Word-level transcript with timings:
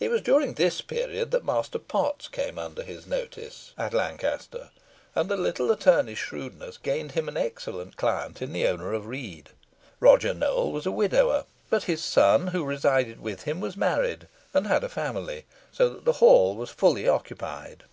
It 0.00 0.10
was 0.10 0.20
during 0.20 0.54
this 0.54 0.80
period 0.80 1.30
that 1.30 1.44
Master 1.44 1.78
Potts 1.78 2.26
came 2.26 2.58
under 2.58 2.82
his 2.82 3.06
notice 3.06 3.72
at 3.78 3.94
Lancaster, 3.94 4.70
and 5.14 5.28
the 5.30 5.36
little 5.36 5.70
attorney's 5.70 6.18
shrewdness 6.18 6.76
gained 6.76 7.12
him 7.12 7.28
an 7.28 7.36
excellent 7.36 7.96
client 7.96 8.42
in 8.42 8.52
the 8.52 8.66
owner 8.66 8.92
of 8.92 9.06
Read. 9.06 9.50
Roger 10.00 10.34
Newell 10.34 10.72
was 10.72 10.86
a 10.86 10.90
widower; 10.90 11.44
but 11.70 11.84
his 11.84 12.02
son, 12.02 12.48
who 12.48 12.64
resided 12.64 13.20
with 13.20 13.42
him, 13.44 13.60
was 13.60 13.76
married, 13.76 14.26
and 14.52 14.66
had 14.66 14.82
a 14.82 14.88
family, 14.88 15.44
so 15.70 15.88
that 15.88 16.04
the 16.04 16.14
hall 16.14 16.56
was 16.56 16.70
fully 16.70 17.06
occupied. 17.06 17.84